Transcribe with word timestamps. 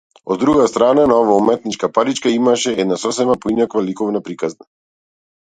Од 0.35 0.39
другата 0.43 0.69
страна 0.71 1.03
на 1.11 1.17
оваа 1.23 1.35
уметничка 1.41 1.89
паричка, 1.97 2.31
имаше 2.37 2.73
една 2.85 2.97
сосема 3.05 3.39
поинаква 3.47 3.85
ликовна 3.91 4.23
приказна. 4.31 4.69